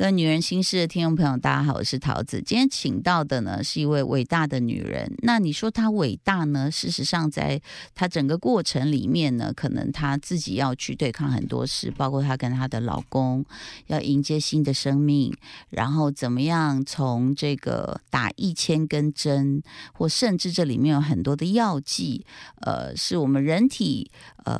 [0.00, 2.40] 跟女人心事的听众朋友，大家好，我是桃子。
[2.40, 5.12] 今天请到的呢是一位伟大的女人。
[5.18, 6.70] 那你说她伟大呢？
[6.70, 7.60] 事实上，在
[7.94, 13.44] 她整个过程里面呢，可能她自己要去对抗很多事，包括她跟她的老公
[13.88, 15.36] 要迎接新的生命，
[15.68, 19.62] 然后怎么样从这个打一千根针，
[19.92, 22.24] 或甚至这里面有很多的药剂，
[22.62, 24.10] 呃，是我们人体
[24.46, 24.58] 呃。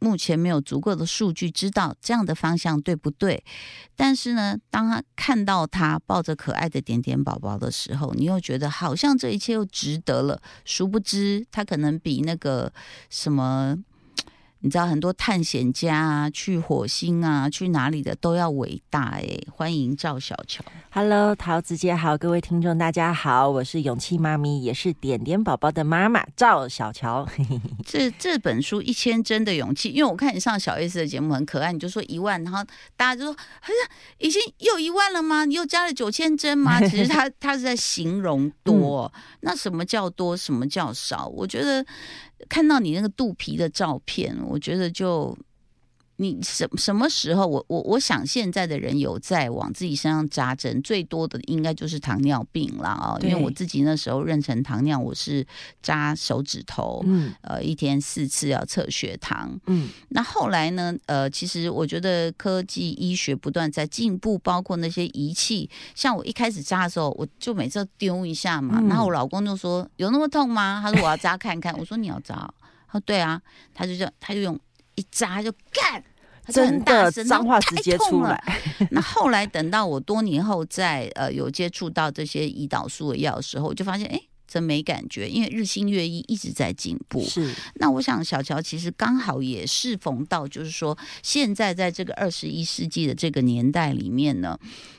[0.00, 3.44] 目前没有足够的数据知道这样的方向对不对，
[3.96, 10.40] 但是呢，当他看到他抱着可爱的点点宝宝的时候，你又觉得好像这一切又值得了。
[10.64, 12.72] 殊不知，他可能比那个
[13.10, 13.76] 什么。
[14.60, 19.38] 你知道很多探险家啊，去火星啊，去哪里的都要伟大哎！
[19.52, 27.24] 欢迎赵小乔，Hello，桃子姐好，各位听众大家好，我是勇气妈咪，也是点点宝宝的妈妈赵小乔。
[27.86, 32.64] 这这本书一千帧的勇气，因为我看你上小 S 的节目很可爱，你就说一万，然后
[32.96, 35.44] 大家就说，哎呀，已经又一万了吗？
[35.44, 36.80] 你又加了九千帧吗？
[36.80, 39.12] 其实他 他是在形容多，
[39.42, 41.28] 那什么叫多，什么叫少？
[41.28, 41.86] 我觉得。
[42.48, 45.36] 看到你那个肚皮的照片，我觉得就。
[46.20, 47.46] 你什什么时候？
[47.46, 53.16] 我我我想现在的人有在往自己身上扎针，最多的应该就是糖尿病了啊！
[53.22, 55.46] 因为我自己那时候妊娠糖尿，我是
[55.80, 59.90] 扎手指头，嗯，呃，一天四次要测血糖，嗯。
[60.08, 60.92] 那后来呢？
[61.06, 65.70] 呃，其实我觉得科技医学不断在进步，包括那些仪器。
[65.94, 72.34] 像我一开始扎的时候，我就每次丢一下嘛，然后我老公就说：“有那么痛吗？”他说：“我要扎看看。”我说：“你要扎？”
[72.90, 73.40] 他说：“对啊。”
[73.72, 74.58] 他就这样他就用。
[74.98, 76.02] 一扎就干，
[76.48, 78.42] 真的脏话直接出来。
[78.90, 87.22] 那后来等到我多年后在呃有接触到这些胰岛素的药的时候，我就发现哎，真没感觉，因为日新月异，一直在进步。
[87.22, 87.54] 是。
[87.74, 94.58] 那我想小乔其实刚好也适逢到，就是说现在在这个二十一世纪的这个年代里面呢。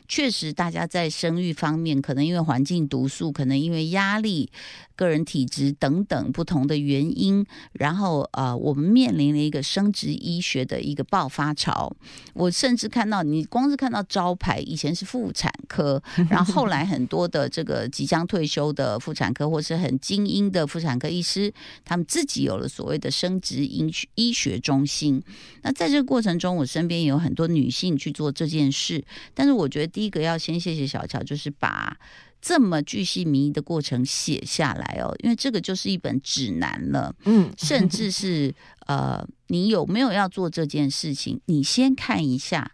[0.09, 4.49] 确实，大家在生育方面，可能因为环境毒素，可能因为压力、
[4.95, 11.95] 个人体质等等不同的原因，然后呃，我们面临了一个生殖医学的一个爆发潮。
[12.33, 21.53] 我甚至看到，你光是看到招牌，以前是妇产科，然后后来很多的这个即将退休的妇产科，或是很精英的妇产科医师，
[21.85, 25.21] 他们自己有了所谓的生殖医医学中心。
[25.61, 29.05] 那在这个过程中，我身边也有很多女性去做这件事，
[29.35, 29.98] 但是我觉得。
[29.99, 31.99] 第一个要先谢谢小乔，就是把
[32.41, 37.13] 这么巨细靡遗的过程写下来哦，因为这个就是一本指南了。
[37.25, 38.55] 嗯，甚至是
[38.87, 41.41] 呃，你有没有要做这件事情？
[41.47, 42.71] 你先看一下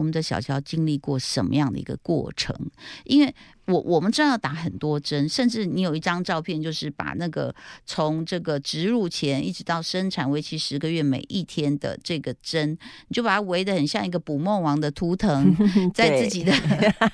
[0.00, 2.56] 我们的小乔经历过什么样的一个过程，
[3.04, 3.34] 因为。
[3.66, 7.54] 我我们知道要打很多针，甚至你有一张照片，就是把那个
[7.86, 15.54] 从这个植入前一直到生产为期十个月每一天的这个针，你就把它围的很像一个捕梦王的图腾，
[15.94, 16.52] 在自己的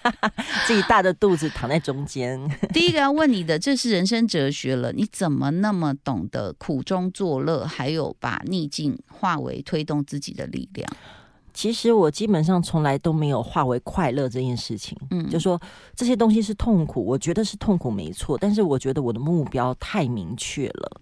[0.67, 2.41] 自己大的肚子躺在中间。
[2.73, 10.91] 第一个要问你的，这是人生哲学了，你怎么那么懂得苦中作乐，还有把逆境化为推动自己的力量？
[11.57, 15.59] 其实我基本上从来都没有化为快乐这件事情，嗯，就说
[15.95, 21.01] 这些东西是痛苦，我觉得是痛苦没错，但是我觉得我的目标太明确了，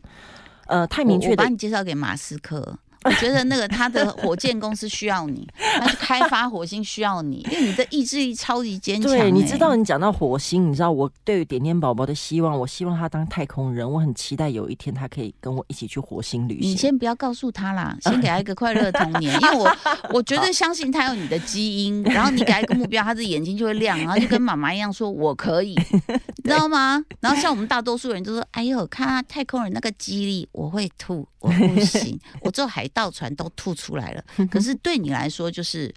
[0.68, 1.30] 呃，太明确。
[1.30, 2.78] 我把你介绍给马斯克。
[3.04, 5.46] 我觉得那个他的火箭公司需要你，
[5.78, 9.10] 他去开发火星需要你，因为你的意志力超级坚强。
[9.10, 16.70] 对，你知道你讲到火星，你知道我对于点点宝宝的希望，我希望他当太空人，我很期待有一天他可以跟我一起去火星旅行。
[16.70, 19.76] 你先不要告诉他啦，先给他一个快乐的童年，因为我
[20.14, 25.74] 我绝对相信他有你的基因，然后你给他一个目标，他的眼睛就会亮，然后就跟妈妈一样说我可以，
[26.42, 27.04] 你知道吗？
[27.20, 32.88] 然后像我们大多数人都说，哎呦，看太空人那个激励，我会吐，我不行，我坐海。
[32.94, 35.92] 盗船都吐出来了， 可是对你来说，就是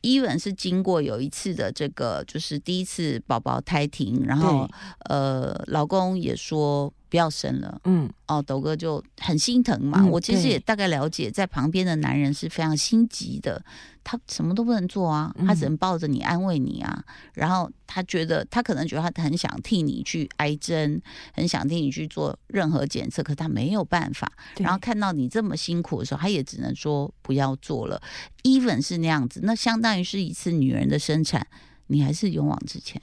[0.00, 4.68] 伊文是经过有一次的这个，就是第一次宝宝胎停，然后
[5.08, 6.92] 呃，老公也说。
[7.10, 10.06] 不要生了，嗯，哦，斗哥就很心疼嘛。
[10.06, 13.60] 我其实也大概了解，在旁边的男人是非常心急的，
[14.04, 17.04] 他什么都不能做啊，他只能抱着你安慰你啊。
[17.34, 21.02] 然后他觉得，他可能觉得他很想替你去挨针，
[21.34, 24.30] 很想替你去做任何检测，可他没有办法。
[24.58, 28.00] 然后看到你这么辛苦的时候，他也只能说不要做了。
[28.44, 31.46] even 是那样子，那相当于是一次女人的生产，
[31.86, 33.00] 你还是勇往直前。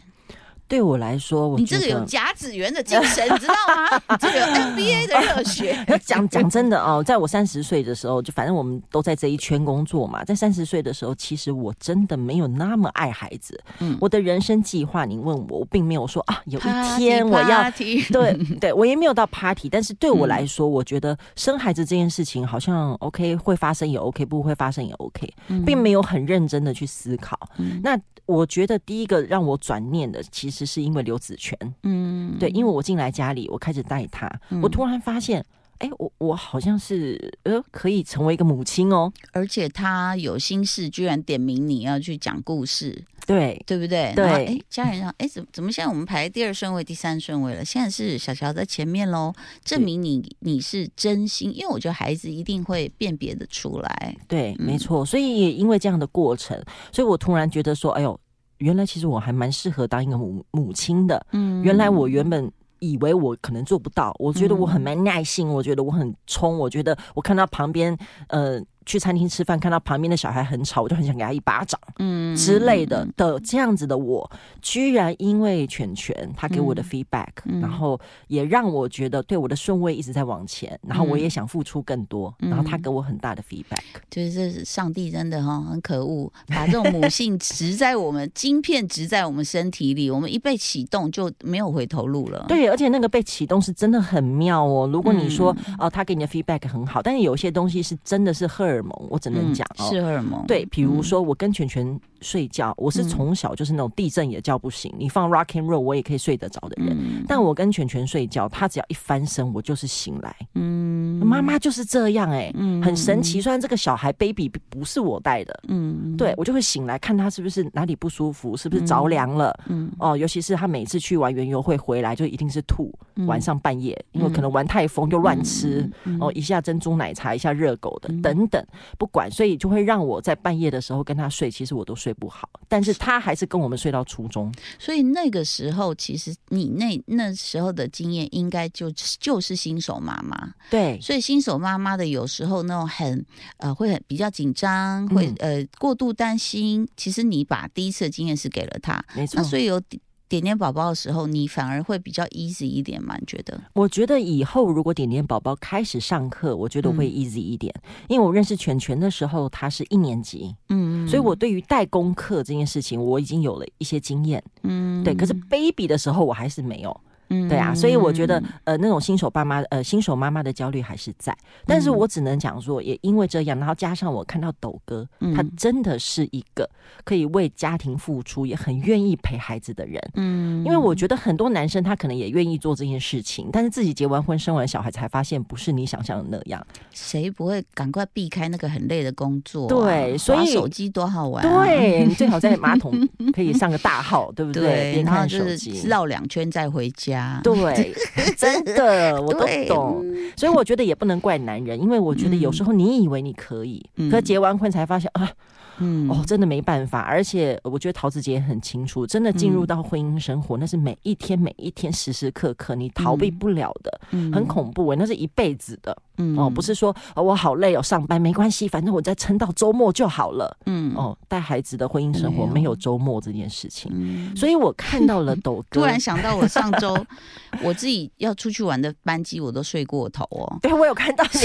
[0.68, 4.02] 对我来说，我你这个有 甲子园的精神，你知道吗？
[4.10, 5.86] 你这个有 NBA 的热血。
[6.04, 10.24] 讲讲真的哦，在我三十岁的时候，就反正我们都在这一圈工作嘛。
[10.26, 13.60] 在三十岁的时候，其实我真的没有那么爱孩子。
[13.80, 17.72] 嗯，我的人生计划，你问我，我并没有说啊，有一天我要
[18.12, 19.70] 对对，我也没有到 party。
[19.70, 25.34] 但是对我来说，我觉得生孩子这件事情好像 OK，会发生也 OK，不会发生也 OK，
[25.66, 27.38] 并没有很认真的去思考。
[27.82, 34.30] 那我觉得第一个让我转念的，其实是因为刘子权，嗯，对，因为我进来家里，我开始带他，
[34.62, 35.46] 我突然发现，
[35.80, 44.12] 哎，我我好像是呃，可以成为一个母亲哦，而且他有心事，居然点名你要去讲故事，对，对不对？
[44.16, 47.64] 对，哎，家人上，哎，怎怎么现在我们排第二顺位、第三顺位了？
[47.64, 49.34] 现在是小乔在前面喽，
[49.64, 56.60] 证明你你是真心，因为我觉得孩子一定会辨别的出来，对，没错，所以也因为这样的过程，
[56.92, 58.20] 所以我突然觉得说，哎呦。
[58.60, 61.26] 原来其实我还蛮适合当一个母母亲的。
[61.32, 67.98] 嗯，原来我原本以为我可能做不到，我觉得我很没耐性，我觉得我很冲，我觉得我看到旁边
[68.30, 68.62] 呃。
[68.88, 74.28] 去餐厅吃饭，看到旁边的小孩很吵，我就很想给他一巴掌，嗯之类的的这样子的我，
[74.62, 77.28] 居然因为犬犬他给我的 feedback，
[77.62, 92.46] 然后也让我觉得对我的顺位一直在往前，然后我也想付出更多，然后他给我很大的 feedback，就是上帝真的哈很可恶，把这种母性植在我们晶片植在我们身体里，我们一被启动就没有回头路了。
[92.48, 94.88] 对，而且那个被启动是真的很妙哦。
[94.88, 98.77] 如果你说哦，他给你的 feedback 很好，但是有些东西是真的是荷尔。
[98.82, 100.46] 蒙，我只能讲哦，是荷尔蒙。
[100.48, 106.98] 对，比如说我跟全全睡觉，我是从小就是那种地震也叫不醒，你放 rock and roll 我也可以睡得着的人。
[107.28, 110.36] 但我跟全全睡觉，他只要一翻身，我就是醒来。
[110.56, 112.52] 嗯，妈妈就是这样哎，
[112.84, 113.42] 很神奇。
[113.42, 119.58] 虽然这个小孩 baby 不是我带的，嗯，对我就会醒来看他是不是哪里不舒服，是不是着凉了。
[119.68, 122.94] 嗯，哦，尤其是他每次去玩园游会回来，就一定是吐。
[123.26, 125.90] 晚上半夜，因为可能玩太疯就乱吃，
[126.20, 128.64] 哦，一下珍珠奶茶，一下热狗的等等。
[128.96, 132.50] 不管，所以就会让我在半夜的时候跟他睡，其实我都睡不好。
[132.68, 134.54] 但是他还是跟我们睡到初中。
[134.78, 140.54] 所以那个时候，其实你那那时候的经验，应该就就是新手妈妈。
[140.70, 143.26] 对，所以新手妈妈的有时候那种很
[143.58, 146.88] 呃会很比较紧张，会呃过度担心。
[146.98, 149.44] 其实你把第一次的经验是给了他，没错。
[149.44, 149.82] 所以有。
[150.30, 153.16] 点点宝宝的时候，你反而会比较 easy 一点嘛？
[153.18, 153.60] 你觉得？
[153.74, 157.74] 我觉得以后如果点点宝宝开始上课，我觉得会 easy 一点，
[158.08, 165.16] 因为我认识全全的时候，他是一年级，嗯，所以我对于代功课这件事情，我已经有了一些经验，嗯，对。
[165.16, 167.02] 可是 baby 的时候，我还是没有。
[167.30, 171.36] 嗯，对啊，所以我觉得，呃，那种新手爸妈，呃，新手妈妈的焦虑还是在，
[171.66, 176.70] 但是我只能讲说，也因为这样，然后加上我看到斗哥，他真的是一个
[177.04, 189.68] 可以为家庭付出，也很愿意陪孩子的人，嗯，因为我觉得很多男生他可能也愿意做这件事情，但是自己结完婚生完小孩才发现不是你想象的那样，谁不会赶快避开那个很累的工作？
[189.68, 192.94] 对，所以手机多好玩，对你最好在马桶
[193.34, 195.02] 可以上个大号，对不对？
[195.04, 197.17] 然后就是绕两圈再回家。
[197.76, 197.94] 对，
[198.38, 200.06] 真的我都懂，
[200.36, 205.32] 所以我觉得也不能怪男人，因为我觉得有时候你以为你可以，可结完婚才发现啊。
[205.80, 214.32] 嗯，哦，真的没办法，而且我觉得桃子姐也很清楚，真的进入到婚姻生活，那是每一天每一天时时刻刻你逃避不了的，嗯。
[214.34, 216.38] 很恐怖哎，那是一辈子的，嗯。
[216.38, 223.92] 哦，不是说哦我好累哦，上班没关系，反正我再撑到周末就好了，嗯，哦，带孩子的婚姻生活没有周末这件事情，
[224.36, 226.96] 所以我看到了 抖哥，突然想到我上周
[227.64, 231.40] 我自己要出去玩的班机，我都睡过头哦，对我有看到你，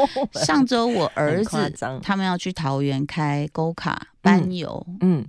[0.44, 3.82] 上周我儿子他们要去桃园开沟。
[3.82, 5.26] 卡班游，嗯，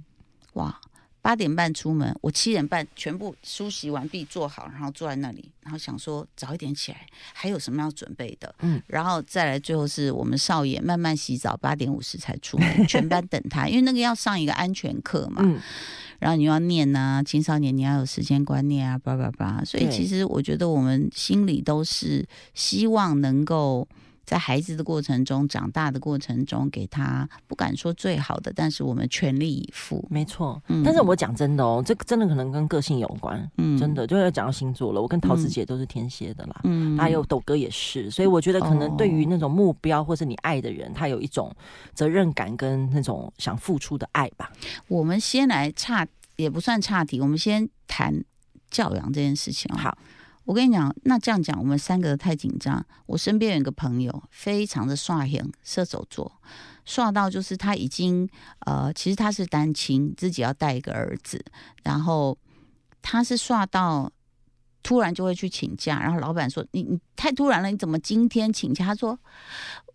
[0.53, 0.79] 哇，
[1.21, 15.59] 八点半出门，我七点半全部梳洗完毕，做好，然后坐在那里，然后想说早一点起来，还有什么要准备的，嗯，然后再来，最后是我们少爷慢慢洗澡，八点五十才出门，全班等他，因为那个要上一个安全课嘛，嗯，
[16.19, 23.87] 然后你要念呐，青少年你要有时间观念啊，叭叭叭，所以其实我觉得我们心里都是希望能够。
[24.25, 30.05] 在孩子的过程中，长大的过程中，给他不敢说最好的，但是我们全力以赴。
[30.09, 33.49] 没错，嗯但是我讲真的哦，这个真的可能跟个性有关。
[33.57, 35.01] 嗯，真的就要讲到星座了。
[35.01, 41.53] 我跟桃子姐都是天蝎的啦，嗯，还有斗哥也是，所以我觉得可能对于那种目标或是你爱的人，他有一种
[41.93, 44.51] 责任感跟那种想付出的爱吧。
[44.87, 48.23] 我们先来差也不算差题，我们先谈
[48.71, 49.97] 教养这件事情好。
[50.45, 52.85] 我跟你讲，那这样讲，我们三个太紧张。
[53.05, 56.39] 我身边有一个朋友，非常的帅型，射手座，
[56.83, 58.27] 帅到就是他已经
[58.65, 61.43] 呃，其实他是单亲，自己要带一个儿子，
[61.83, 62.37] 然后
[63.01, 64.11] 他是刷到
[64.81, 69.17] 突然就会去请假，然后老板说：“你你太突然了，你怎么今天请假？”他说：“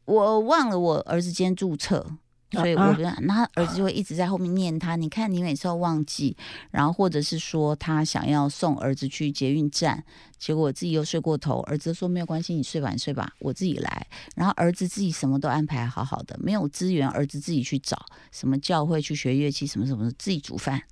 [0.06, 2.06] 我忘了我儿子今天注册。”
[2.50, 4.96] 所以我觉得，那儿子就会一直在后面念他。
[4.96, 6.36] 你看，你每次都忘记，
[6.70, 10.02] 然后或者是说他想要送儿子去捷运站，
[10.38, 11.60] 结果自己又睡过头。
[11.60, 14.06] 儿子说没有关系，你睡吧，你睡吧，我自己来。
[14.34, 20.82] 然后儿子自己什么都安排好好的，没有资源，儿子自己去找什么教会去学乐器，什么什么，自己煮饭。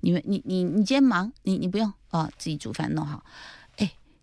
[0.00, 3.22] 你们，你你你今天忙，你你不用啊，自己煮饭弄好。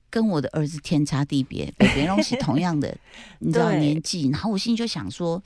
[0.09, 2.97] 哎，跟我的儿子天差地别，别别东西同样的，
[3.39, 5.41] 你知道年纪，然后我心里就想说。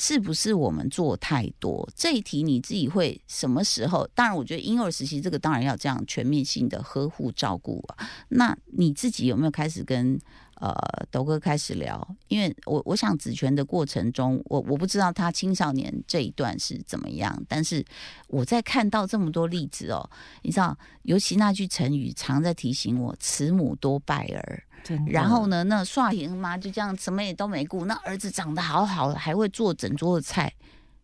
[0.00, 1.90] 是不是我们做太多？
[1.96, 4.08] 这一题你自己会什么时候？
[4.14, 8.08] 当然，我觉得婴儿时期这个当然要这样全面性的呵护照顾啊。
[8.28, 10.16] 那你自己有没有开始跟
[10.60, 10.74] 呃
[11.10, 12.16] 斗哥开始聊？
[12.28, 17.84] 因为我我想子权的过程中，我我不知道他青少年这一段是怎么样，但是
[18.28, 20.10] 我在看到这么多例子哦，
[20.42, 24.62] 你知道，尤其那句成语常在提醒我：慈母多败儿。
[25.06, 25.64] 然后呢？
[25.64, 27.84] 那刷赢妈就这样，什么也都没顾。
[27.84, 30.50] 那儿子长得好好的，还会做整桌的菜。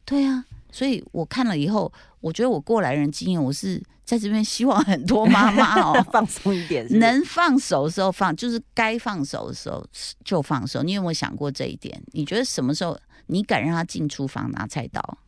[0.06, 0.42] 对啊，
[0.73, 9.84] 所以我看了以后，我觉得我过来人经验，我是在这边希望很多妈妈哦 放松一点，能放手的时候放，就是该放手的时候
[10.25, 10.82] 就放手。
[10.82, 12.00] 你有没有想过这一点？
[12.12, 15.18] 你觉得什么时候你敢让他进厨房拿菜刀？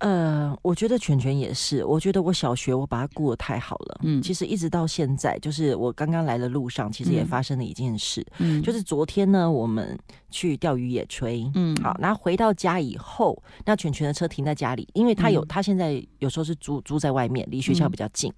[0.00, 1.84] 呃，我觉得全全也是。
[1.84, 4.00] 我觉得我小学我把他顾得太好了。
[4.02, 8.26] 嗯，其实一直到现在，就是我刚刚来的路上，其实也发生了一件事。
[8.38, 9.98] 嗯，就是昨天呢，我们
[10.30, 11.50] 去钓鱼野炊。
[11.54, 18.32] 嗯，好，然后回到家以后，那全全的车停在家里，因为他有他现在有时候是租租在外面，离学校比较近。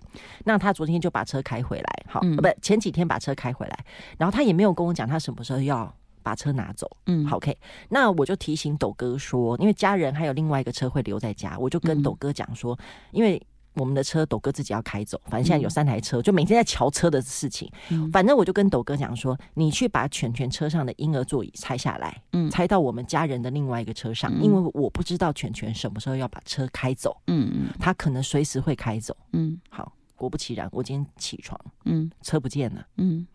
[0.44, 3.84] 那他昨天就把车开回来，好，不，前几天把车开回来，
[4.18, 5.94] 然后他也没有跟我讲他什么时候要。
[6.22, 7.56] 把车拿走，嗯，好，K，
[7.90, 12.78] 那我就提醒斗哥说，因为家人还有另外一个车会留在家，我就跟斗哥讲说，
[13.10, 13.40] 因为
[13.74, 17.70] 我们的车斗哥自己要开走，反正现在有三台车，就每天在瞧车的事情，
[18.12, 33.26] 反正我就跟斗哥讲说，你去把全全车上的婴儿座椅拆下来，嗯，拆到我们家人的另外一个车上，因为我不知道全全什么时候要把车开走，嗯嗯，他可能随时会开走，嗯，好，果不其然，我今天起床，嗯，车不见了，嗯，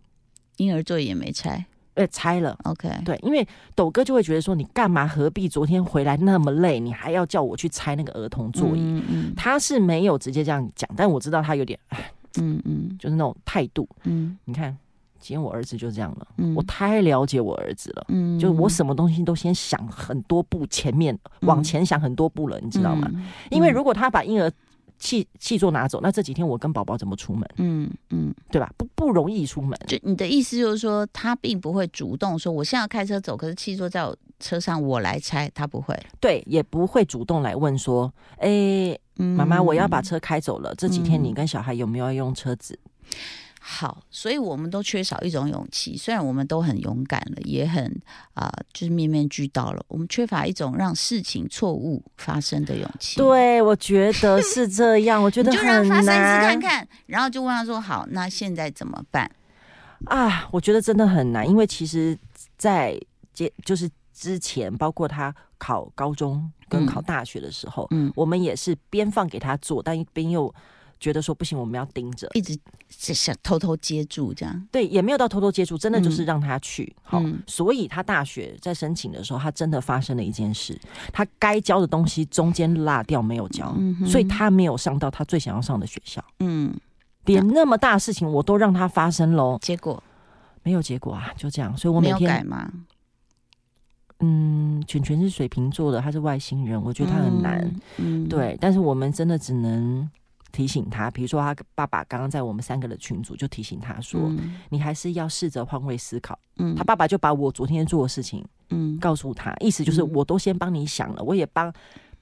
[0.58, 1.65] 婴儿座椅也没拆。
[1.98, 8.80] 呃，拆了，OK，对，因为斗哥就会觉得说，你干嘛何必昨天回来那么累，你还要叫我去拆那个儿童座椅？
[8.80, 11.80] 嗯嗯，他是没有直接这样讲，但我知道他有点，
[12.39, 13.89] 嗯嗯，就是那种态度。
[14.04, 14.77] 嗯，你看，
[15.20, 23.10] 今天我儿子就这样了，我太了解我儿子了，嗯，就我什么东西都先想很多步前面，往前想很多步了，你知道吗？
[23.50, 24.51] 因为如果他把婴儿。
[25.00, 27.50] 气气座拿走，那这几天我跟宝宝怎么出门？
[27.58, 28.72] 嗯嗯，对吧？
[28.77, 29.77] 不不容易出门。
[29.88, 35.98] 就你的意思就是说，他并不会主动说我现在要开车走，可是气座在我车上，我来拆，他不会。
[36.20, 42.77] 对，也不会主动来问说，哎，妈妈，我要把车开走了，这几天你跟小孩有没有要用车子？
[43.70, 45.98] 好，所以我们都缺少一种勇气。
[45.98, 47.84] 虽然我们都很勇敢了，也很
[48.34, 53.18] 啊，就是面面俱到了，我们缺乏一种让事情错误发生的勇气。
[53.18, 55.22] 对，我觉得是这样。
[55.22, 59.30] 我觉得就让发生一次看看，然后就问他说：“好，那现在怎么办？”
[60.08, 62.18] 啊，我觉得真的很难，因为其实，
[62.58, 62.98] 在
[63.34, 70.56] 接就是之前，包括他考高中跟考大学的时候，嗯，我们也是边放给他做，但一边又。
[71.00, 72.58] 觉得说不行，我们要盯着，一直
[72.89, 74.68] 想偷偷接住这样。
[74.72, 76.96] 对，也没有到偷偷接住，真的就是让他去。
[77.04, 80.80] 好，所以他大学在申请的时候，他真的发生了一件事，
[81.13, 83.75] 他该交的东西中间落掉没有交，
[84.06, 86.24] 所以他没有上到他最想要上的学校。
[86.39, 86.74] 嗯，
[87.25, 90.01] 连那么大事情我都让他发生喽，结果
[90.63, 91.77] 没有结果啊，就这样。
[91.77, 92.72] 所以我每天改吗？
[94.20, 97.72] 嗯，全全是水瓶座的，他是外星人，我觉得他很难。
[97.98, 100.10] 嗯，对，但是我们真的只能。
[100.58, 104.20] 提醒他，比如说他爸爸刚刚在我们三个的群组就提醒他说
[104.70, 111.72] ：“你还是要试着换位思考。”嗯，他爸爸就把我昨天做的事情，嗯，告诉他，意思就是我都先帮你想了，我也帮。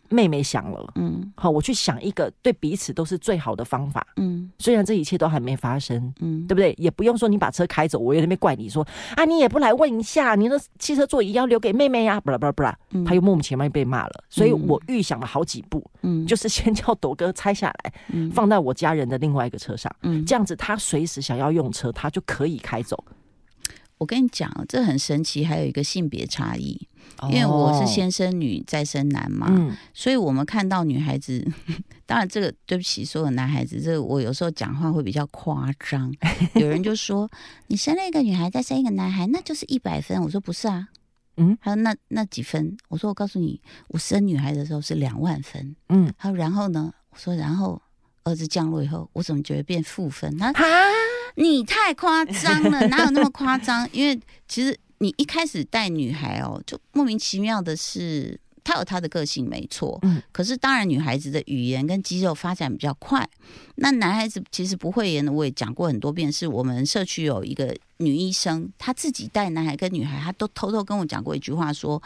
[0.09, 6.73] 妹妹想了，嗯，好，我去想一个对彼此都是最好的方法，嗯，虽然这一切都还没发生，嗯，对不对？
[6.77, 8.85] 也不用说你把车开走，我也那边怪你说
[9.15, 23.03] 啊，你也不来问一下，你的汽车座椅要留给妹妹呀，不啦不啦不啦，他又莫名其妙被骂了，所以我预想了好几步，嗯，就是先叫朵哥拆下来，嗯，放在我家人的另外一个车上，嗯，这样子他随时想要用车，他就可以开走。
[23.97, 26.87] 我跟你讲，这很神奇，还有一个性别差异。
[27.29, 29.47] 因为我是先生女再生男嘛，
[29.93, 31.47] 所以我们看到女孩子，
[32.05, 36.13] 当然这个对不起所有男孩子，这个我有时候讲话会比较夸张。
[36.55, 37.29] 有人就说
[37.67, 40.21] 你生了一个女孩再生一个男孩，那就是一百分。
[40.21, 40.89] 我说不是啊，
[41.37, 42.75] 嗯，他说那那几分？
[42.89, 45.73] 我说我告诉你，我生女孩的时候是两万分。
[45.89, 46.93] 嗯，他说然后呢？
[47.11, 47.81] 我说然后
[48.25, 50.37] 儿子降落以后，我怎么觉得变负分？
[50.37, 50.51] 他
[51.35, 53.87] 你太夸张了， 哪有那么夸张？
[53.91, 58.39] 因为其实你一开始带女孩哦，就莫名其妙的是。
[58.65, 59.97] 她有他的个性，没错。
[60.01, 63.25] 嗯，可是当然，女孩子的语言跟肌肉发展比较快。
[63.75, 66.31] 那男孩子其实不会言的，我也讲过很多遍。
[66.31, 72.01] 是我们社区有一个女医生，她自己带男孩跟女孩，她都偷偷跟我讲过一句话，说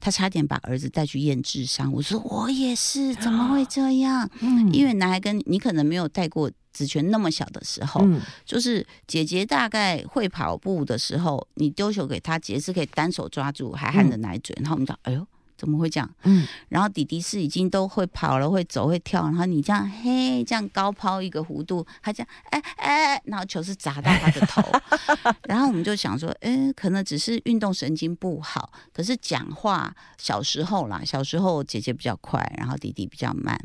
[0.00, 1.92] 她差点把儿子带去验智商。
[1.92, 4.28] 我说我也是，怎么会这样？
[4.40, 8.08] 嗯，因为男孩跟你可能没有带过子权那么小的时候，
[8.46, 15.26] 就是姐姐大概会跑步的时候，你丢球给她，姐姐是可以单手抓住，还含着奶嘴，然后我们讲，哎呦。
[15.60, 16.10] 怎么会这样？
[16.22, 24.62] 嗯，然后弟弟是已经都会跑了，会走会跳，然后你这样嘿，这样高抛一个弧度，他这样哎哎，然后球是砸到他的头，
[25.44, 33.60] 然后我们就想说，哎，可能只是运动神经不好，可是讲话小时候啦，小时候姐姐比较快，然后弟弟比较慢。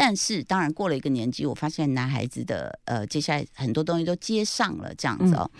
[0.00, 5.50] 但是，当然过了一个年纪，我发现男孩子的呃，接下来很多东西都接上了这样子哦。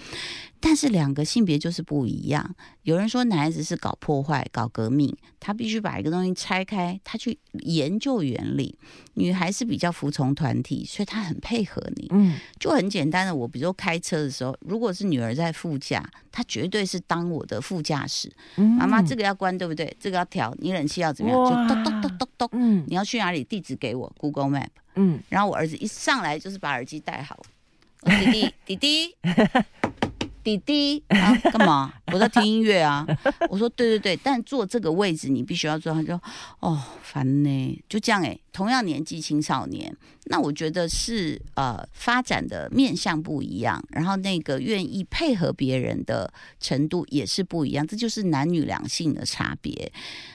[0.61, 2.54] 但是两个性别就是不一样。
[2.83, 8.78] 有人说男孩子是搞破坏、搞革命，他必须把一个东西拆开，他去研究原理。
[9.14, 12.07] 女孩是比较服从团体，所以她很配合你。
[12.11, 18.33] 嗯，就很简单的，我比如说开车的时候，如果是女儿在副驾，她绝对是当我的副驾驶。
[18.57, 19.97] 妈妈，这个要关对不对？
[19.99, 21.68] 这个要调，你冷气要怎么样？
[21.68, 22.49] 就咚咚咚咚咚。
[22.52, 23.42] 嗯，你要去哪里？
[23.42, 24.68] 地址给我，Google Map。
[24.94, 27.40] 嗯，然后我儿子一上来就是把耳机戴好，
[28.02, 29.16] 弟弟 弟弟。
[30.44, 31.92] 弟弟啊，干嘛？
[32.06, 33.06] 我在听音乐啊。
[33.50, 35.92] 我说对对对，但坐这个位置你必须要坐。
[35.92, 36.18] 他就
[36.61, 38.38] 哦烦呢，就这样哎。
[38.50, 39.94] 同样年纪青少年，
[40.25, 49.92] 那我觉得是呃发展的面向不一样，然后那个愿意配合别人的程度也是不一样，这就是男女两性的差别。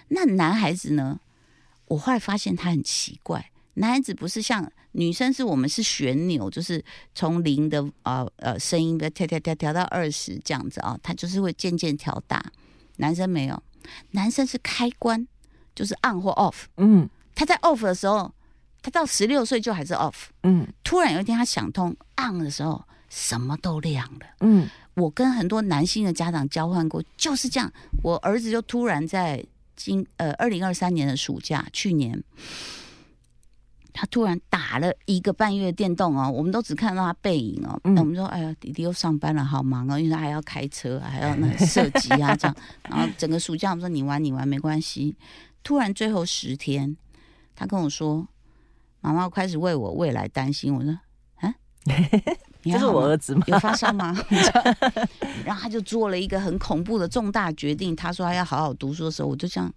[0.09, 1.19] 那男孩子呢？
[1.88, 3.50] 我后来发现他很奇怪。
[3.75, 6.84] 男孩子不是像女生，是我们是旋钮，就是
[7.15, 12.44] 从零的呃呃声音的调调调调到二十这样子啊，他就是会渐渐调大。
[12.98, 13.63] 男生没有，
[14.12, 15.27] 男生是开关，
[15.74, 16.65] 就是 on 或 off。
[16.77, 18.32] 嗯，他在 off 的时候，
[18.84, 20.26] 他到十六岁就还是 off。
[20.43, 24.28] 嗯，突然有一天他想通 on 的时候，什么都亮了。
[24.41, 27.74] 嗯，我跟很多男性的家长交换过，就是这样。
[28.04, 29.43] 我儿子就突然在
[29.76, 32.24] 今呃二零二三年的暑假，去年。
[33.93, 37.79] 他突然打了一个半月电动哦，我们都只看到他背影哦。
[37.84, 42.56] 那我们说，哎呀，弟弟又上班了，好忙哦，因为他还要开车，还要那射击啊这样。
[42.89, 45.15] 然后整个暑假，我们说你玩你玩没关系。
[45.62, 46.97] 突然最后十天，
[47.56, 48.27] 他跟我说
[48.99, 50.91] ：“妈妈，我开始为我未来担心。”我说
[51.39, 51.53] ：“啊，
[52.63, 53.43] 这是我儿子吗？
[53.47, 54.13] 有发烧吗？”
[55.45, 57.95] 然后他就做了一个很恐怖的重大决定。
[57.95, 59.71] 他说他要好好读书的时候，我就这样，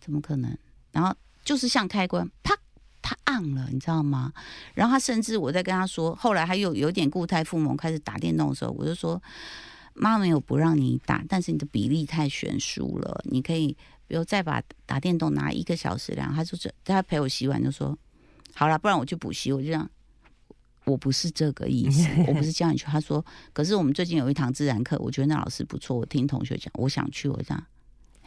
[0.00, 0.56] 怎么可能？
[0.90, 2.55] 然后就是像开关，啪。
[3.26, 4.32] 暗了，你知道吗？
[4.74, 9.22] 然后他甚至我在跟他说，后来他又有点固态附萌，开始打电动的时候，我就说
[9.94, 13.20] ：“妈没有不让你打，但是你的比例太悬殊了。
[13.24, 17.96] 你可以，比如再把打电动拿一个小时量。”他就是他陪我洗碗，就说
[18.54, 19.90] ：“好了，不然我去补习。”我就这样，
[20.84, 22.84] 我不是这个意思，我不是叫你去。
[22.86, 27.66] 他说：“可是我们最近有一堂自然课，我觉得那老师不错，我听同学讲，我想去。”我这样，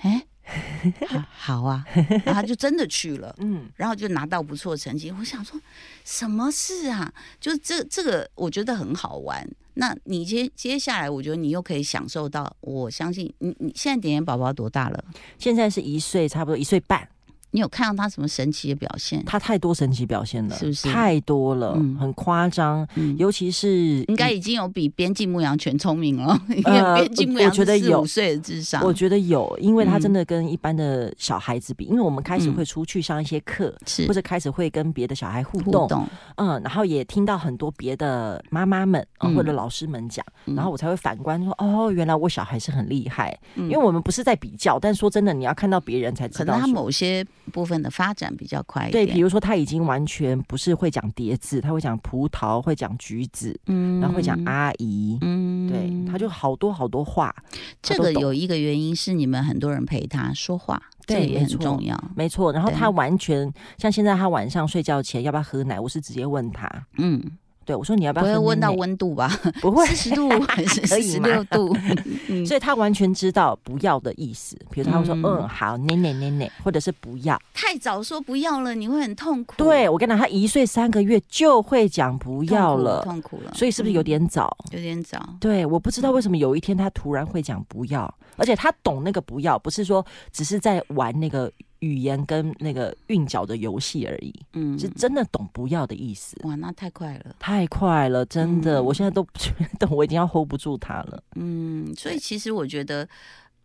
[0.01, 0.25] 哎。
[1.31, 1.85] 好啊，
[2.25, 5.11] 然后就真的去了，嗯，然后就拿到不错成绩。
[5.11, 5.59] 我想说，
[6.03, 7.11] 什么事啊？
[7.39, 9.47] 就是这这个，我觉得很好玩。
[9.75, 12.53] 那你接接下来，我觉得你又可以享受到。
[12.61, 15.03] 我相信你，你现在点点宝宝多大了？
[15.37, 17.07] 现在是一岁，差不多一岁半。
[17.51, 19.23] 你有看到他什么神奇的表现？
[19.25, 20.87] 他太多神奇表现了，是不是？
[20.87, 22.87] 太多了，很夸张。
[23.17, 26.39] 尤其是应该已经有比边境牧羊犬聪明了。
[26.65, 31.85] 呃， 边境牧羊犬四五岁的智商，我觉得有，因为他真的跟一般的小孩子比。
[31.85, 39.03] 因为我们开始会出去上一些课，是或者开始会跟别的小孩互动，嗯，然后也听到很多别的妈妈们
[39.35, 43.35] 或者老师们讲，然后我才会反观说，哦，原来我小孩是很厉害。
[43.55, 47.25] 因为我们不是在比较，但说真的，你要看到别人才知道，他某些。
[47.49, 57.33] 部分的发展比较快一点，对，比如说他已经完全不是会讲叠字，他会讲葡萄，会讲橘子，嗯，然后会讲阿姨，嗯，对，他就好多好多话。
[57.81, 62.53] 这个有一个原因是你们很多人陪他说话，这也很重要，没错。
[62.53, 67.21] 然后他完全像现在，他晚上睡觉前要不要喝奶，我是直接问他，嗯。
[67.69, 68.25] 对，我说你要不要？
[68.25, 69.29] 不会问到温度吧？
[69.61, 71.71] 不会，四十度 还是四十六度？
[72.43, 74.57] 所以他完全知道不要的意思。
[74.71, 79.53] 比如他会说：“嗯，好，奶奶奶奶，或者是不要。”太早说不要了，你会很痛苦。
[79.55, 83.53] 对，我跟你讲，他一岁三个月就会讲不要了，痛苦了。
[83.53, 84.57] 所以是不是有点早？
[84.71, 85.23] 有点早。
[85.39, 91.51] 对，我不知道为什么有一天他突然会讲不要，而且他懂那个不要，不是说只是在玩那个。
[91.79, 96.35] 语言跟那个韵脚的游戏而已，嗯，是真的懂不要的意思。
[96.43, 101.23] 哇，那太快了，太快了，真的，我现在都觉 得我已经要 hold 不住他了。
[101.35, 103.07] 嗯，所以其实我觉得，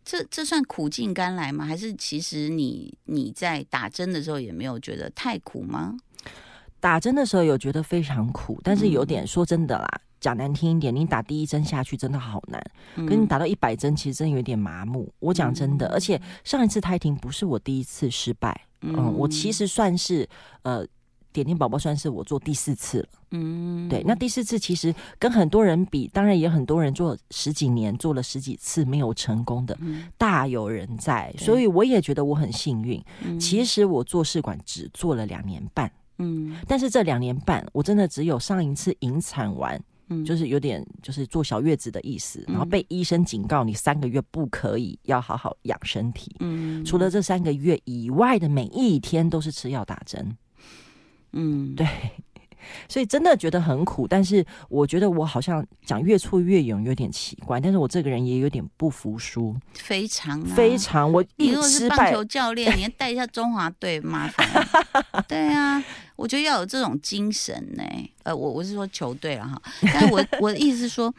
[0.03, 1.65] 这这算苦尽甘来吗？
[1.65, 5.97] 还是其实你你在打针的时候也没有觉得太苦吗？
[6.85, 10.01] 打针的时候有觉得非常苦，但是有点说真的啦。
[10.19, 12.63] 讲难听一点，你打第一针下去真的好难，
[13.07, 15.11] 跟你打到一百针，其实真有点麻木。
[15.17, 20.29] 我讲真的，而且上一次胎停不是我第一次失败，嗯，我其实算是
[20.61, 20.85] 呃，
[21.33, 24.03] 点点宝宝算是我做第四次了，嗯，对。
[24.05, 29.75] 那第四次其实跟很多人比，当然也很多人做十几年，做了十几次没有成功的，
[30.19, 31.33] 大有人在。
[31.35, 33.03] 所以我也觉得我很幸运。
[33.39, 39.81] 其实我做试管只做了两年半，嗯，但是这两年半我真的只有上一次引产完。
[40.07, 46.35] 嗯就是有点就是坐小月子的意思，然后被医生警告你三个月不可以，要好好养身体。
[46.41, 50.37] 嗯，除了这三个月以外的每一天都是吃药打针。
[51.31, 51.87] 嗯，对。
[52.87, 61.11] 所以真的觉得很苦，但是我觉得我好像讲越挫越勇有点奇怪，但是我这个人也有点不服输，非常非常。
[61.11, 64.45] 我你如果是棒球教练，你要带一下中华队，麻烦。
[65.27, 65.83] 对啊，
[66.15, 67.83] 我觉得要有这种精神呢。
[68.23, 69.61] 呃，我我是说球队了哈，
[69.93, 71.13] 但我我的意思是说，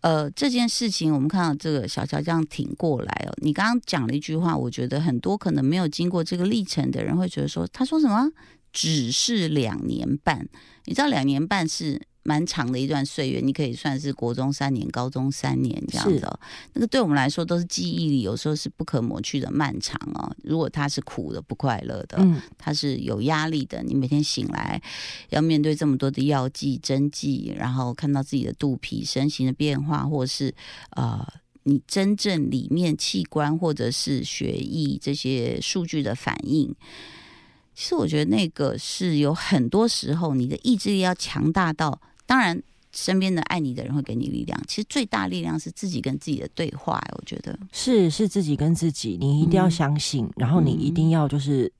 [0.00, 3.32] 呃，这件事情我们看到这个小乔这样挺过来哦。
[3.42, 8.30] 你刚刚讲了一句话，我觉得很多可能没有经过这个历程的人会觉得说，他说什么？
[8.72, 10.48] 只是两年半，
[10.84, 16.38] 你知道两年半是蛮长的一段岁月，你可以算是国中三年、高中三年这样子。
[16.74, 20.30] 那个对我们来说都是记忆里有时候是不可抹去的漫长哦。
[20.44, 23.82] 如果他是苦的、不快乐的，嗯，他是有压力的。
[23.82, 24.80] 你每天醒来
[25.30, 30.54] 要面对这么多的药剂、针剂，然后看到自己的肚皮身形的变化，或是
[30.90, 31.26] 呃，
[31.62, 36.74] 你真正里面器官或者是血液这些数据的反应。
[37.78, 42.60] 其实我觉得那个是有很多时候，你的意志力要强大到，当然
[42.90, 44.60] 身边的爱你的人会给你力量。
[44.66, 47.00] 其实最大力量是自己跟自己的对话。
[47.16, 51.72] 我觉得是是自己跟自己，你一定要相信，然后你一定要就是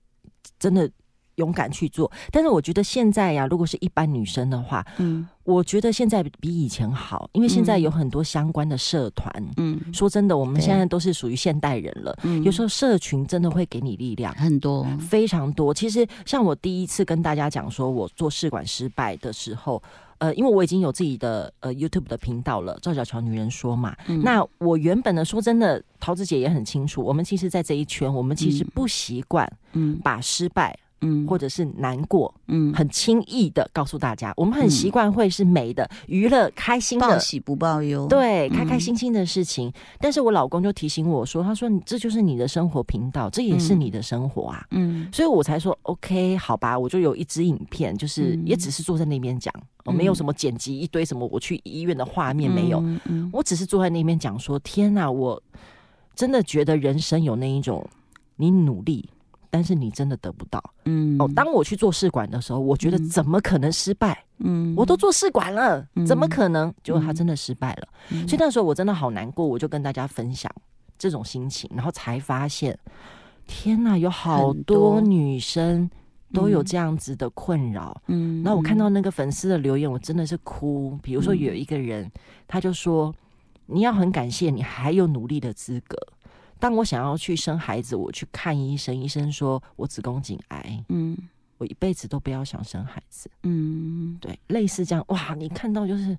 [0.57, 0.89] 真的。
[1.39, 14.35] 勇敢去做，但是我觉得现在呀，如果是一般女生的话，嗯，我觉得现在比以前好，因为现在有很多相关的社团，嗯，说真的，我们现在都是属于现代人了，嗯，有时候社群真的会给你力量。
[14.35, 15.73] 很多，非常多。
[15.73, 19.83] 其实像我第一次跟大家讲说我做试管失败的时候，
[20.19, 30.77] 呃，因为我已经有自己的呃 YouTube 的频道了，赵小乔女人说嘛，那我原本呢，说真的，桃子姐也很清楚，我们其实，在这一圈，我们其实不习惯，嗯，把失败。
[31.01, 39.73] 嗯，或者是难过，嗯，很轻易的告诉大家，我们很习惯会是美的、娱乐、开心的，报喜不报忧，对，开开心心的事情。
[40.01, 52.83] 但是我老公就提醒我说，他说你这就是你的生活频道，这也是你的生活啊，嗯，所以我才说 OK，好吧，我就有一支影片，就是也只是坐在那边讲，我没有什么剪辑一堆什么我去医院的画面没有，
[53.33, 55.41] 我只是坐在那边讲说，天哪，我
[56.17, 57.89] 真的觉得人生有那一种，
[58.37, 59.09] 你努力。
[59.51, 61.31] 但是你真的得不到，嗯哦。
[61.35, 64.25] 当我去做试管的时候，我觉得怎么可能失败？
[64.39, 66.73] 嗯，我都做试管了，怎么可能？
[66.83, 67.89] 结果他真的失败了。
[68.27, 70.53] 所以那时候我真的好难过，我就跟大家分享
[70.99, 72.79] 这种心情，然后才发现，
[73.47, 75.91] 天呐，有好多女生
[76.33, 78.01] 都有这样子的困扰。
[78.07, 80.99] 嗯，那我看到那个粉丝的留言，我真的是哭。
[81.03, 82.11] 比如说有一个人，
[82.47, 83.15] 他就说
[83.67, 85.97] ：“你要很感谢你还有努力的资格。”
[86.59, 91.17] 当我想要去生孩子，我去看医生，医生说我子宫颈癌，嗯，
[91.59, 96.17] 我一辈子都不要想生孩子，嗯，对，类似这样，哇，你看到就是，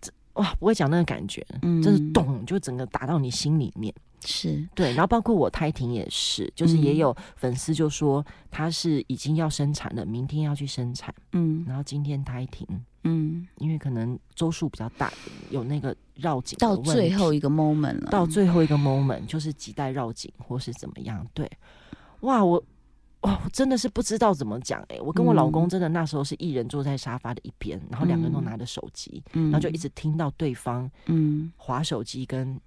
[0.00, 4.66] 这哇，不会讲那个感觉，嗯，就是咚，就整个打到你心里面，是。
[4.74, 12.66] 对，然后包括我胎停也是，就是也有粉丝就说他是已经要生产了，明天要去生产，嗯，然后今天胎停。
[13.04, 15.12] 嗯，因为可能周数比较大，
[15.50, 21.26] 有那个绕颈到最后一个 moment 了，到最后一个 moment 就是几代绕颈或是怎么样？
[21.32, 21.50] 对，
[22.20, 22.62] 哇，我
[23.20, 31.52] 哇，我真的是不知道怎么讲哎，我跟我老公真的那时候是一人坐在沙发的一边，然后两个人都拿着手机，然后就一直听到对方嗯。
[31.56, 32.60] 划手机跟。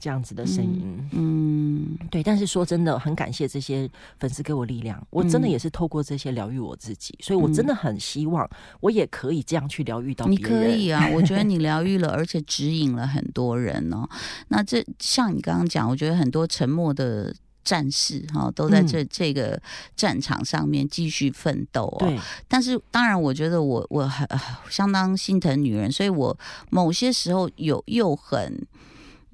[0.00, 8.48] 这样子的声音，嗯，对，但是说真的，很感谢这些粉丝给我力量，我真的也是透过这些疗愈我自己，所以我真的很希望
[8.80, 14.08] 我也可以这样去疗愈到你可以啊， 我觉得你疗愈了，而且指引了很多人哦。
[14.48, 19.60] 那这像你刚刚讲，我觉得很多沉默的战士哈，都在这这个
[19.94, 21.98] 战场上面继续奋斗哦。
[22.00, 24.26] 对，但是当然，我觉得我我很
[24.70, 26.34] 相当心疼女人，所以我
[26.70, 28.66] 某些时候有又很。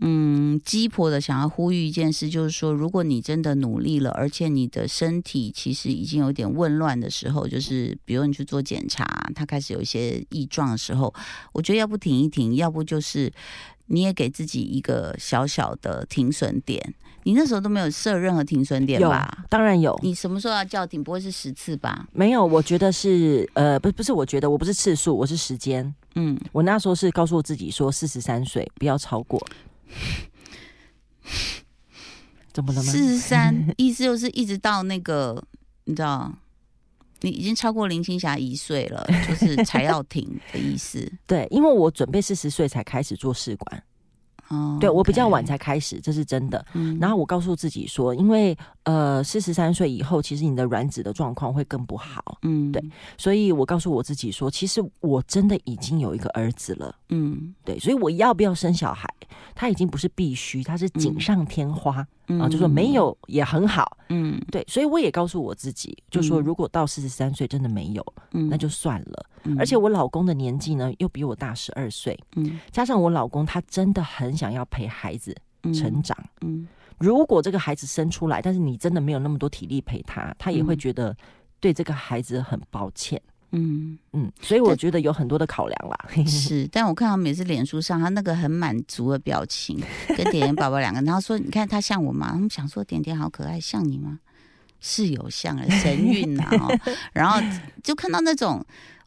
[0.01, 11.13] 嗯，鸡婆的想要呼吁一件事，就是说，如果你真的努力了，而且你的身体其实已经有点紊乱的时候，就是比如你去做检查，它开始有一些异状的时候，
[11.53, 13.33] 我觉得要不停一停，要不就是
[13.87, 16.95] 你也给自己一个小小的停损点。
[17.23, 19.45] 你那时候都没有设任何停损点吧？
[19.49, 19.99] 当然有。
[20.03, 21.03] 你什么时候要叫停？
[21.03, 22.07] 不会是十次吧？
[22.13, 25.93] 没有，我觉得是呃，不不是，我觉得我不是次数，我是时间。
[26.15, 29.45] 嗯，我那时候是告诉我自己说，四十三岁不要超过。
[32.53, 32.91] 怎么了吗？
[32.91, 35.43] 四十三，意思就是一直到那个，
[35.85, 36.33] 你知道，
[37.21, 41.11] 你已经超过林青霞一岁了， 就是才要停的意思。
[41.27, 43.83] 对，因为我准备四十岁才开始做试管。
[44.49, 46.65] 哦，对我比较晚才开始，这是真的。
[46.73, 52.39] 嗯，然后我告诉自己说，因为呃，四十三岁以后，其实你的卵子的状况会更不好。
[52.43, 52.81] 嗯，对，
[53.19, 56.95] 所以我告诉我自己说，其实我真的已经有一个儿子了。
[57.09, 59.13] 嗯，对，所以我要不要生小孩，
[59.55, 62.07] 他已经不是必须，他是锦上添花。
[62.41, 69.27] 啊，就说没有也很好，嗯，对，所以我也告诉我自己，就说如果到四十三岁真的没有，嗯，那就算了。
[69.57, 75.33] 而且我老公的年纪呢，又比我大十二岁，嗯，加上我老公他真的很想要陪孩子
[75.73, 76.67] 成长，嗯，
[76.99, 81.17] 如果这个孩子生出来，但是你真的没有那么多体力陪他，他也会觉得
[81.61, 83.23] 对这个孩子很抱歉。
[83.53, 85.97] 嗯嗯，所以我觉得有很多的考量啦。
[86.27, 94.19] 是，但我看到每次脸书上他那个很满足的表情，跟点点宝宝两个，然后说：“你看他像我吗？”他们想说：“点点好可爱，像你吗？”
[94.81, 96.51] 是有像啊神韵呐，
[97.13, 97.41] 然后
[97.83, 98.65] 就看到那种。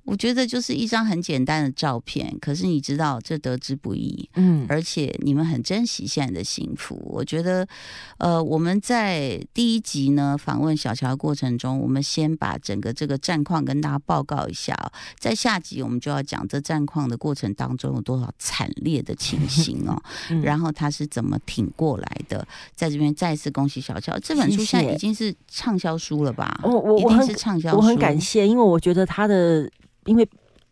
[0.09, 6.99] 我觉得就是一张很简单的照片，可是你知道这得之不易，嗯，而且你们很珍惜现在的幸福。
[7.05, 7.67] 我觉得，
[8.17, 14.75] 呃，我们在第一集呢访问小乔的过程中，我们先把整个这个战况跟大家报告一下，
[15.19, 20.01] 在下集我们就要讲这战况的过程当中有多少惨烈的情 形哦，
[20.41, 22.47] 然后他是怎么挺过来的。
[22.73, 26.59] 在这边再次恭喜小乔，这本书现在已经是畅销书了吧？
[26.63, 29.69] 我我我很畅销，我很感谢，因为我觉得他的。
[30.09, 30.27] 因为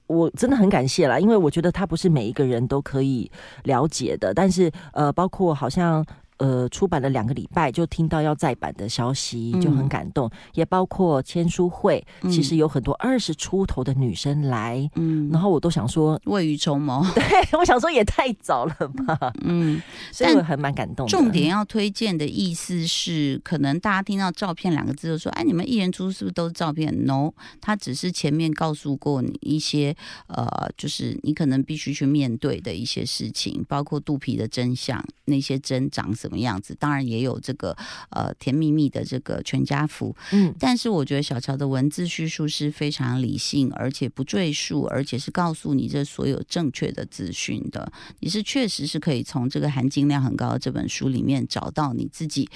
[0.07, 3.29] 我真的很感谢啦，因为我觉得他不是每一个人都可以
[3.63, 6.03] 了解的，但是呃，包括好像。
[6.37, 10.29] 呃，出版了两个礼拜就听到要再版的消息，就很感动。
[10.53, 17.23] 也包括签书会，其实有很多二十出头的女生来，嗯，然后我都想说未雨绸缪，对
[17.57, 18.75] 我想说也太早了
[19.07, 19.81] 吧，嗯，
[20.13, 21.07] 所以我还蛮感动。
[21.07, 29.95] 重点要推荐的意思是，可能大家听到照片两个字就说，哎，你们艺人出是不是都是照片？No，他只是前面告诉过你一些，
[30.27, 30.47] 呃，
[30.77, 36.26] 就是你可能必须去面对的一些事情，包括肚皮的真相，那些针长什。
[36.27, 36.75] 什么样子？
[36.77, 37.75] 当然也有这个
[38.09, 47.89] 呃甜蜜蜜的这个全家福，嗯，但是我觉得小乔的文字叙述是非常理性，而且不赘述，而且是告诉你这所有正确的资讯的。
[48.19, 52.49] 你是确实是可以从这个含金量很高的这本书里面找到你自己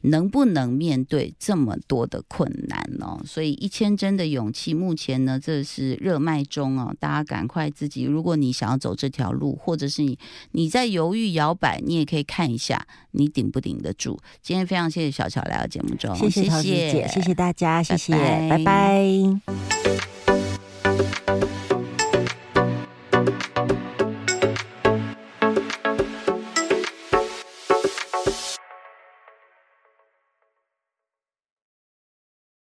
[0.00, 3.20] 能不能面对这么多的困难哦。
[3.26, 10.18] 所以一千帧的勇气，目前呢这是热卖中哦，大家赶快自己，如果你想要走这条路，或者是你
[10.52, 12.86] 你在犹豫摇摆，你也可以看一下。
[13.12, 14.18] 你顶不顶得住？
[14.42, 18.12] 今天非常谢谢小乔来到节目中，谢谢桃姐，谢谢大家，谢谢，
[18.48, 19.04] 拜拜。